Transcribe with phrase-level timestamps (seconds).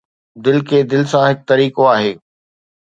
[0.45, 2.11] دل کي دل سان هڪ طريقو آهي